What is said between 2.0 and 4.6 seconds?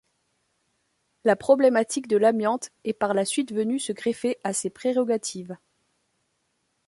de l’amiante est par la suite venue se greffer à